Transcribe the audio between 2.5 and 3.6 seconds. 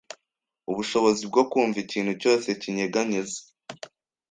kinyeganyeze